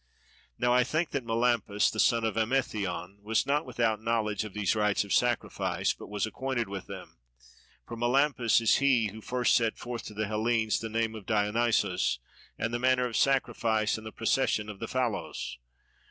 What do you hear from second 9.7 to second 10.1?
forth